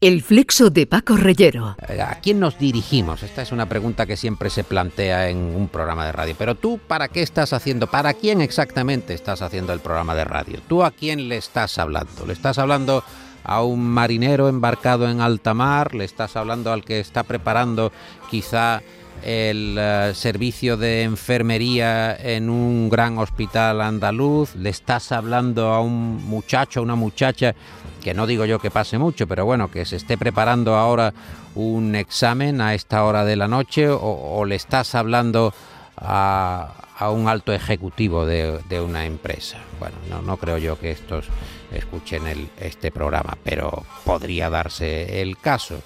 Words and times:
El 0.00 0.22
flexo 0.22 0.70
de 0.70 0.86
Paco 0.86 1.18
Reyero. 1.18 1.76
Eh, 1.86 2.00
¿A 2.00 2.20
quién 2.22 2.40
nos 2.40 2.58
dirigimos? 2.58 3.22
Esta 3.22 3.42
es 3.42 3.52
una 3.52 3.68
pregunta 3.68 4.06
que 4.06 4.16
siempre 4.16 4.48
se 4.48 4.64
plantea 4.64 5.28
en 5.28 5.36
un 5.36 5.68
programa 5.68 6.06
de 6.06 6.12
radio. 6.12 6.34
Pero 6.38 6.54
tú, 6.54 6.78
¿para 6.78 7.08
qué 7.08 7.20
estás 7.20 7.52
haciendo? 7.52 7.86
¿Para 7.86 8.14
quién 8.14 8.40
exactamente 8.40 9.12
estás 9.12 9.42
haciendo 9.42 9.74
el 9.74 9.80
programa 9.80 10.14
de 10.14 10.24
radio? 10.24 10.58
¿Tú 10.66 10.84
a 10.84 10.90
quién 10.90 11.28
le 11.28 11.36
estás 11.36 11.76
hablando? 11.76 12.24
¿Le 12.24 12.32
estás 12.32 12.56
hablando 12.56 13.04
a 13.44 13.62
un 13.62 13.86
marinero 13.86 14.48
embarcado 14.48 15.08
en 15.08 15.20
alta 15.20 15.54
mar? 15.54 15.94
¿Le 15.94 16.04
estás 16.04 16.36
hablando 16.36 16.72
al 16.72 16.84
que 16.84 17.00
está 17.00 17.22
preparando 17.22 17.92
quizá 18.30 18.82
el 19.22 19.76
eh, 19.78 20.12
servicio 20.14 20.76
de 20.76 21.02
enfermería 21.02 22.16
en 22.16 22.50
un 22.50 22.88
gran 22.88 23.18
hospital 23.18 23.80
andaluz? 23.80 24.54
¿Le 24.56 24.70
estás 24.70 25.12
hablando 25.12 25.68
a 25.72 25.80
un 25.80 26.24
muchacho, 26.24 26.80
a 26.80 26.82
una 26.82 26.96
muchacha 26.96 27.54
que 28.00 28.14
no 28.14 28.26
digo 28.26 28.44
yo 28.44 28.58
que 28.58 28.70
pase 28.70 28.98
mucho, 28.98 29.26
pero 29.26 29.44
bueno, 29.44 29.70
que 29.70 29.84
se 29.84 29.96
esté 29.96 30.18
preparando 30.18 30.74
ahora 30.74 31.12
un 31.54 31.94
examen 31.94 32.60
a 32.60 32.74
esta 32.74 33.04
hora 33.04 33.24
de 33.24 33.36
la 33.36 33.48
noche 33.48 33.88
o, 33.88 34.44
le 34.44 34.56
estás 34.56 34.94
hablando 34.94 35.52
a, 36.00 37.10
un 37.12 37.28
alto 37.28 37.52
ejecutivo 37.52 38.26
de, 38.26 38.80
una 38.80 39.06
empresa. 39.06 39.58
Bueno, 39.78 39.96
no, 40.08 40.22
no, 40.22 40.36
creo 40.36 40.58
yo 40.58 40.78
que 40.78 40.90
estos 40.90 41.26
escuchen 41.72 42.26
el, 42.26 42.48
este 42.58 42.90
programa, 42.90 43.36
pero 43.42 43.84
podría 44.04 44.50
darse 44.50 45.20
el 45.20 45.38
caso. 45.38 45.80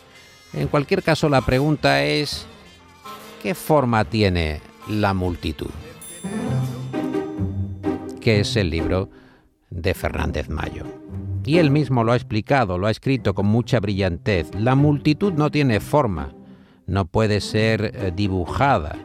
En 0.53 0.69
cualquier 0.69 1.03
caso, 1.03 1.29
la 1.29 1.41
pregunta 1.41 2.05
es, 2.05 2.47
¿qué 3.43 3.55
forma 3.55 4.05
tiene 4.05 4.61
la 4.89 5.15
multitud? 5.15 5.71
Que 8.21 8.41
es 8.41 8.57
el 8.57 8.71
libro 8.71 9.09
de 9.71 9.95
Fernández 9.95 10.49
Mayo. 10.49 10.85
Y 11.45 11.59
él 11.59 11.71
mismo 11.71 12.05
lo 12.05 12.13
ha 12.13 12.17
explicado, 12.17 12.79
lo 12.79 12.87
ha 12.87 12.91
escrito 12.91 13.35
con 13.35 13.47
mucha 13.47 13.81
brillantez. 13.81 14.49
La 14.55 14.75
multitud 14.75 15.35
no 15.35 15.51
tiene 15.51 15.81
forma, 15.81 16.33
no 16.87 17.05
puede 17.05 17.41
ser 17.41 17.93
eh, 17.95 18.13
dibujada, 18.15 18.97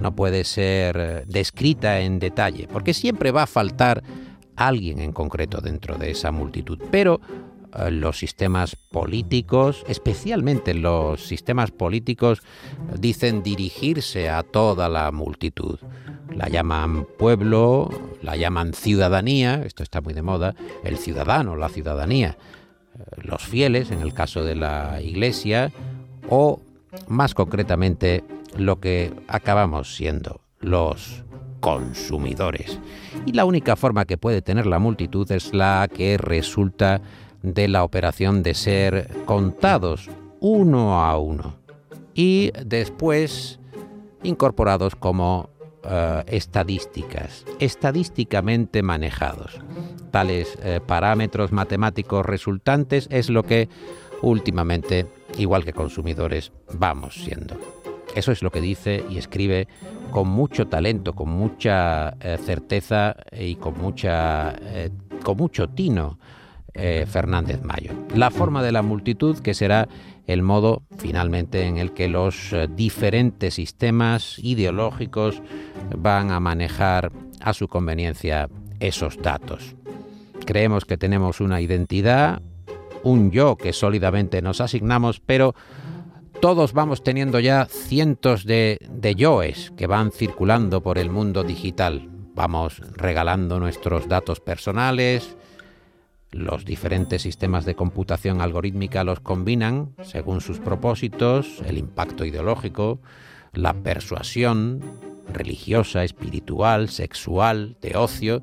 no 0.00 0.14
puede 0.14 0.44
ser 0.44 0.96
eh, 0.98 1.24
descrita 1.26 2.00
en 2.00 2.18
detalle, 2.18 2.68
porque 2.70 2.94
siempre 2.94 3.30
va 3.30 3.44
a 3.44 3.46
faltar 3.46 4.02
alguien 4.56 5.00
en 5.00 5.12
concreto 5.12 5.60
dentro 5.60 5.96
de 5.96 6.10
esa 6.10 6.30
multitud. 6.30 6.78
Pero 6.90 7.20
eh, 7.74 7.90
los 7.90 8.18
sistemas 8.18 8.76
políticos, 8.76 9.84
especialmente 9.88 10.74
los 10.74 11.26
sistemas 11.26 11.70
políticos, 11.70 12.42
dicen 12.98 13.42
dirigirse 13.42 14.28
a 14.28 14.42
toda 14.42 14.88
la 14.88 15.12
multitud. 15.12 15.78
La 16.34 16.48
llaman 16.48 17.06
pueblo, 17.18 17.90
la 18.22 18.36
llaman 18.36 18.74
ciudadanía, 18.74 19.62
esto 19.64 19.82
está 19.82 20.00
muy 20.00 20.12
de 20.12 20.22
moda, 20.22 20.54
el 20.84 20.98
ciudadano, 20.98 21.56
la 21.56 21.68
ciudadanía, 21.68 22.36
eh, 22.98 23.02
los 23.22 23.42
fieles, 23.42 23.90
en 23.90 24.00
el 24.00 24.12
caso 24.12 24.42
de 24.42 24.56
la 24.56 25.00
iglesia, 25.02 25.72
o 26.28 26.60
más 27.08 27.34
concretamente 27.34 28.24
lo 28.58 28.80
que 28.80 29.12
acabamos 29.28 29.96
siendo, 29.96 30.40
los 30.60 31.24
consumidores. 31.60 32.78
Y 33.24 33.32
la 33.32 33.44
única 33.44 33.76
forma 33.76 34.04
que 34.04 34.18
puede 34.18 34.42
tener 34.42 34.66
la 34.66 34.78
multitud 34.78 35.30
es 35.32 35.52
la 35.54 35.88
que 35.92 36.18
resulta 36.18 37.00
de 37.42 37.68
la 37.68 37.84
operación 37.84 38.42
de 38.42 38.54
ser 38.54 39.08
contados 39.24 40.10
uno 40.40 41.02
a 41.02 41.18
uno 41.18 41.56
y 42.14 42.50
después 42.64 43.60
incorporados 44.22 44.96
como 44.96 45.50
eh, 45.84 46.24
estadísticas, 46.26 47.44
estadísticamente 47.60 48.82
manejados. 48.82 49.58
Tales 50.10 50.58
eh, 50.62 50.80
parámetros 50.84 51.52
matemáticos 51.52 52.24
resultantes 52.24 53.06
es 53.10 53.30
lo 53.30 53.42
que 53.44 53.68
últimamente, 54.22 55.06
igual 55.38 55.64
que 55.64 55.72
consumidores, 55.72 56.52
vamos 56.72 57.14
siendo. 57.14 57.75
Eso 58.16 58.32
es 58.32 58.42
lo 58.42 58.50
que 58.50 58.60
dice 58.60 59.04
y 59.08 59.18
escribe 59.18 59.68
con 60.10 60.26
mucho 60.26 60.66
talento, 60.66 61.12
con 61.12 61.28
mucha 61.28 62.16
eh, 62.20 62.38
certeza 62.44 63.14
y 63.30 63.54
con, 63.54 63.78
mucha, 63.78 64.56
con 65.22 65.36
mucho 65.36 65.68
tino 65.68 66.18
Fernández 67.06 67.62
Mayo. 67.62 67.92
La 68.14 68.30
forma 68.30 68.62
de 68.62 68.70
la 68.70 68.82
multitud 68.82 69.38
que 69.38 69.54
será 69.54 69.88
el 70.26 70.42
modo 70.42 70.82
finalmente 70.98 71.66
en 71.66 71.78
el 71.78 71.92
que 71.92 72.08
los 72.08 72.52
eh, 72.52 72.68
diferentes 72.68 73.54
sistemas 73.54 74.38
ideológicos 74.40 75.42
van 75.96 76.30
a 76.30 76.40
manejar 76.40 77.12
a 77.40 77.52
su 77.52 77.68
conveniencia 77.68 78.48
esos 78.80 79.20
datos. 79.22 79.76
Creemos 80.44 80.84
que 80.84 80.96
tenemos 80.96 81.40
una 81.40 81.60
identidad, 81.60 82.42
un 83.02 83.30
yo 83.30 83.56
que 83.56 83.72
sólidamente 83.72 84.42
nos 84.42 84.60
asignamos, 84.60 85.20
pero 85.20 85.54
todos 86.40 86.72
vamos 86.72 87.02
teniendo 87.02 87.40
ya 87.40 87.66
cientos 87.66 88.44
de, 88.44 88.78
de 88.88 89.14
yoes 89.14 89.72
que 89.76 89.86
van 89.86 90.12
circulando 90.12 90.82
por 90.82 90.98
el 90.98 91.10
mundo 91.10 91.44
digital. 91.44 92.08
Vamos 92.34 92.80
regalando 92.96 93.58
nuestros 93.58 94.08
datos 94.08 94.40
personales, 94.40 95.36
los 96.32 96.64
diferentes 96.64 97.22
sistemas 97.22 97.64
de 97.64 97.74
computación 97.74 98.40
algorítmica 98.40 99.04
los 99.04 99.20
combinan 99.20 99.94
según 100.02 100.40
sus 100.40 100.58
propósitos, 100.58 101.62
el 101.66 101.78
impacto 101.78 102.24
ideológico, 102.24 103.00
la 103.54 103.72
persuasión 103.72 104.82
religiosa, 105.32 106.04
espiritual, 106.04 106.88
sexual, 106.90 107.76
de 107.80 107.96
ocio, 107.96 108.42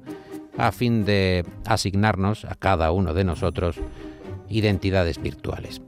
a 0.57 0.71
fin 0.71 1.05
de 1.05 1.45
asignarnos 1.65 2.45
a 2.45 2.55
cada 2.55 2.91
uno 2.91 3.13
de 3.13 3.23
nosotros 3.23 3.77
identidades 4.49 5.21
virtuales. 5.21 5.81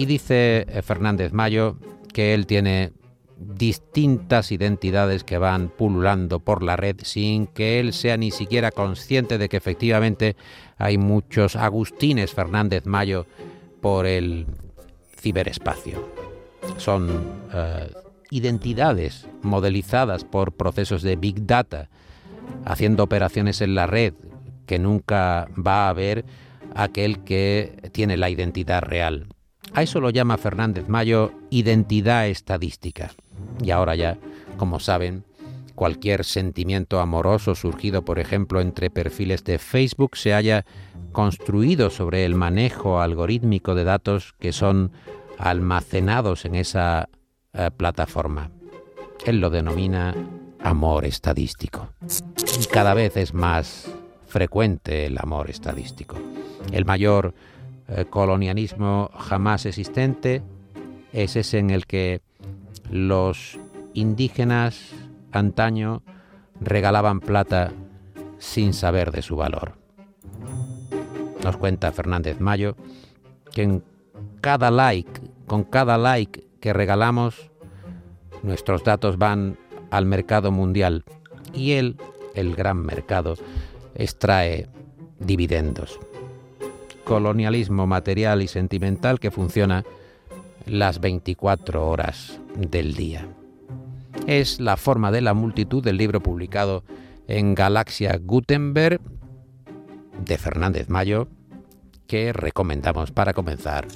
Y 0.00 0.06
dice 0.06 0.64
eh, 0.66 0.80
Fernández 0.80 1.34
Mayo 1.34 1.76
que 2.14 2.32
él 2.32 2.46
tiene 2.46 2.94
distintas 3.36 4.50
identidades 4.50 5.24
que 5.24 5.36
van 5.36 5.68
pululando 5.68 6.40
por 6.40 6.62
la 6.62 6.74
red 6.74 6.96
sin 7.02 7.46
que 7.46 7.80
él 7.80 7.92
sea 7.92 8.16
ni 8.16 8.30
siquiera 8.30 8.70
consciente 8.70 9.36
de 9.36 9.50
que 9.50 9.58
efectivamente 9.58 10.36
hay 10.78 10.96
muchos 10.96 11.54
Agustines 11.54 12.32
Fernández 12.32 12.86
Mayo 12.86 13.26
por 13.82 14.06
el 14.06 14.46
ciberespacio. 15.18 16.08
Son 16.78 17.22
eh, 17.52 17.92
identidades 18.30 19.28
modelizadas 19.42 20.24
por 20.24 20.52
procesos 20.52 21.02
de 21.02 21.16
Big 21.16 21.44
Data, 21.44 21.90
haciendo 22.64 23.04
operaciones 23.04 23.60
en 23.60 23.74
la 23.74 23.86
red 23.86 24.14
que 24.64 24.78
nunca 24.78 25.46
va 25.54 25.90
a 25.90 25.92
ver 25.92 26.24
aquel 26.74 27.18
que 27.22 27.90
tiene 27.92 28.16
la 28.16 28.30
identidad 28.30 28.80
real. 28.80 29.26
A 29.80 29.82
eso 29.82 29.98
lo 29.98 30.10
llama 30.10 30.36
Fernández 30.36 30.88
Mayo 30.88 31.32
identidad 31.48 32.28
estadística. 32.28 33.12
Y 33.62 33.70
ahora 33.70 33.96
ya, 33.96 34.18
como 34.58 34.78
saben, 34.78 35.24
cualquier 35.74 36.26
sentimiento 36.26 37.00
amoroso 37.00 37.54
surgido, 37.54 38.04
por 38.04 38.18
ejemplo, 38.18 38.60
entre 38.60 38.90
perfiles 38.90 39.42
de 39.42 39.58
Facebook 39.58 40.18
se 40.18 40.34
haya 40.34 40.66
construido 41.12 41.88
sobre 41.88 42.26
el 42.26 42.34
manejo 42.34 43.00
algorítmico 43.00 43.74
de 43.74 43.84
datos 43.84 44.34
que 44.38 44.52
son 44.52 44.92
almacenados 45.38 46.44
en 46.44 46.56
esa 46.56 47.08
eh, 47.54 47.70
plataforma. 47.74 48.50
Él 49.24 49.40
lo 49.40 49.48
denomina 49.48 50.14
amor 50.62 51.06
estadístico. 51.06 51.88
cada 52.70 52.92
vez 52.92 53.16
es 53.16 53.32
más 53.32 53.90
frecuente 54.26 55.06
el 55.06 55.16
amor 55.16 55.48
estadístico. 55.48 56.18
El 56.70 56.84
mayor 56.84 57.32
eh, 57.90 58.04
colonialismo 58.08 59.10
jamás 59.18 59.66
existente 59.66 60.42
es 61.12 61.36
ese 61.36 61.58
en 61.58 61.70
el 61.70 61.86
que 61.86 62.20
los 62.90 63.58
indígenas 63.94 64.92
antaño 65.32 66.02
regalaban 66.60 67.20
plata 67.20 67.72
sin 68.38 68.72
saber 68.74 69.10
de 69.10 69.22
su 69.22 69.36
valor. 69.36 69.74
Nos 71.42 71.56
cuenta 71.56 71.92
Fernández 71.92 72.40
Mayo 72.40 72.76
que 73.52 73.62
en 73.62 73.82
cada 74.40 74.70
like, 74.70 75.20
con 75.46 75.64
cada 75.64 75.98
like 75.98 76.44
que 76.60 76.72
regalamos, 76.72 77.50
nuestros 78.42 78.84
datos 78.84 79.18
van 79.18 79.58
al 79.90 80.06
mercado 80.06 80.52
mundial 80.52 81.04
y 81.52 81.72
él, 81.72 81.96
el 82.34 82.54
gran 82.54 82.78
mercado, 82.84 83.34
extrae 83.94 84.68
dividendos. 85.18 85.98
Colonialismo 87.10 87.88
material 87.88 88.40
y 88.40 88.46
sentimental 88.46 89.18
que 89.18 89.32
funciona 89.32 89.82
las 90.64 91.00
24 91.00 91.88
horas 91.88 92.40
del 92.56 92.94
día. 92.94 93.26
Es 94.28 94.60
la 94.60 94.76
forma 94.76 95.10
de 95.10 95.20
la 95.20 95.34
multitud 95.34 95.82
del 95.82 95.96
libro 95.96 96.22
publicado 96.22 96.84
en 97.26 97.56
Galaxia 97.56 98.16
Gutenberg 98.22 99.00
de 100.24 100.38
Fernández 100.38 100.88
Mayo 100.88 101.26
que 102.06 102.32
recomendamos 102.32 103.10
para 103.10 103.32
comenzar 103.32 103.88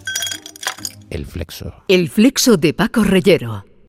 el 1.09 1.25
flexo. 1.25 1.73
El 1.87 2.09
flexo 2.09 2.57
de 2.57 2.75
Paco 2.75 3.05
Reyero. 3.05 3.65